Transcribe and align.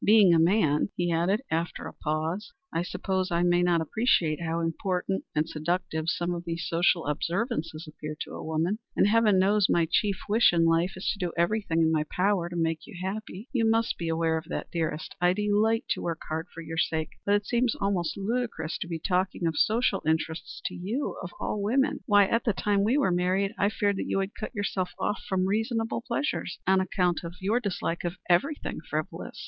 Being 0.03 0.33
a 0.33 0.39
man," 0.39 0.89
he 0.95 1.11
added, 1.11 1.43
after 1.51 1.85
a 1.85 1.93
pause, 1.93 2.53
"I 2.73 2.81
suppose 2.81 3.29
I 3.29 3.43
may 3.43 3.61
not 3.61 3.81
appreciate 3.81 4.41
how 4.41 4.59
important 4.59 5.25
and 5.35 5.47
seductive 5.47 6.05
some 6.07 6.33
of 6.33 6.43
these 6.43 6.65
social 6.67 7.05
observances 7.05 7.87
appear 7.87 8.17
to 8.21 8.31
a 8.33 8.43
woman, 8.43 8.79
and 8.95 9.05
heaven 9.07 9.37
knows 9.37 9.67
my 9.69 9.85
chief 9.87 10.15
wish 10.27 10.51
in 10.53 10.65
life 10.65 10.93
is 10.95 11.07
to 11.13 11.19
do 11.23 11.33
everything 11.37 11.83
in 11.83 11.91
my 11.91 12.03
power 12.05 12.49
to 12.49 12.55
make 12.55 12.87
you 12.87 12.95
happy. 12.99 13.47
You 13.53 13.69
must 13.69 13.95
be 13.99 14.09
aware 14.09 14.39
of 14.39 14.45
that, 14.45 14.71
dearest. 14.71 15.13
I 15.21 15.33
delight 15.33 15.85
to 15.91 16.01
work 16.01 16.21
hard 16.29 16.47
for 16.51 16.61
your 16.61 16.77
sake. 16.79 17.09
But 17.23 17.35
it 17.35 17.45
seems 17.45 17.75
almost 17.75 18.17
ludicrous 18.17 18.79
to 18.79 18.87
be 18.87 18.97
talking 18.97 19.45
of 19.45 19.55
social 19.55 20.01
interests 20.03 20.63
to 20.65 20.73
you, 20.73 21.15
of 21.21 21.29
all 21.39 21.61
women. 21.61 21.99
Why, 22.07 22.25
at 22.25 22.43
the 22.43 22.53
time 22.53 22.83
we 22.83 22.97
were 22.97 23.11
married, 23.11 23.53
I 23.55 23.69
feared 23.69 23.97
that 23.97 24.07
you 24.07 24.17
would 24.17 24.33
cut 24.33 24.55
yourself 24.55 24.93
off 24.97 25.21
from 25.29 25.45
reasonable 25.45 26.01
pleasures 26.01 26.57
on 26.65 26.81
account 26.81 27.19
of 27.23 27.35
your 27.39 27.59
dislike 27.59 28.03
of 28.03 28.15
everything 28.27 28.79
frivolous. 28.89 29.39